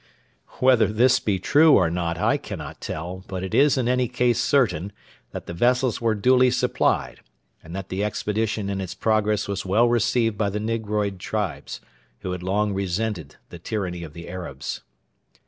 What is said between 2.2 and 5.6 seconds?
cannot tell, but it is in any case certain that the